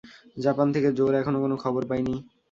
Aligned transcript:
Japan 0.37 0.67
থেকে 0.75 0.89
জো-র 0.97 1.13
এখনও 1.15 1.39
কোন 1.43 1.53
খবর 1.63 1.81
পাইনি। 1.89 2.15